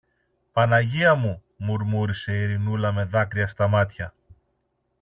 Παναγία 0.51 1.15
μου! 1.15 1.43
μουρμούρισε 1.57 2.33
η 2.35 2.41
Ειρηνούλα 2.41 2.91
με 2.91 3.03
δάκρυα 3.03 3.47
στα 3.47 3.67
μάτια. 3.67 4.13